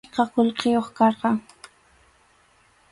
[0.07, 1.37] Achka qullqiyuq karqan.